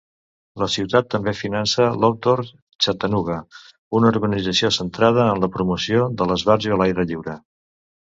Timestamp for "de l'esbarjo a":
6.23-6.81